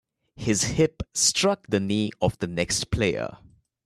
His 0.35 0.63
hip 0.63 1.03
struck 1.13 1.67
the 1.67 1.79
knee 1.79 2.09
of 2.23 2.35
the 2.39 2.47
next 2.47 2.89
player. 2.89 3.37